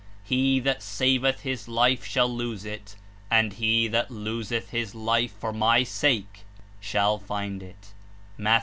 [0.23, 2.95] He that saveth his life shall lose it,
[3.29, 6.39] and he that loseth his life for my sake
[6.79, 7.93] shall find it/'
[8.35, 8.59] (Matt.